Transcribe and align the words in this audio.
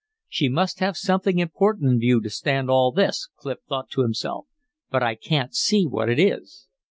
"She 0.27 0.49
must 0.49 0.79
have 0.79 0.97
something 0.97 1.37
important 1.37 1.91
in 1.91 1.99
view 1.99 2.21
to 2.21 2.29
stand 2.31 2.71
all 2.71 2.91
this," 2.91 3.29
Clif 3.37 3.59
thought 3.69 3.91
to 3.91 4.01
himself. 4.01 4.47
"But 4.89 5.03
I 5.03 5.13
can't 5.13 5.53
see 5.53 5.85
what 5.85 6.09
it 6.09 6.17
is." 6.17 6.65